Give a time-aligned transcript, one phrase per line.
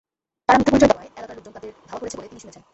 [0.47, 2.63] তাঁরা মিথ্যা পরিচয় দেওয়ায় এলাকার লোকজন তাঁদের ধাওয়া করেছে বলে তিনি শুনেছেন।